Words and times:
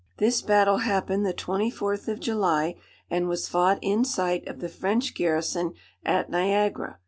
This 0.17 0.41
battle 0.41 0.77
happened 0.79 1.27
the 1.27 1.31
twenty 1.31 1.69
fourth 1.69 2.07
of 2.07 2.19
July, 2.19 2.73
and 3.11 3.27
was 3.27 3.47
fought 3.47 3.77
in 3.83 4.03
sight 4.03 4.47
of 4.47 4.59
the 4.59 4.67
French 4.67 5.13
garrison 5.13 5.73
at 6.03 6.27
Niagara. 6.27 6.97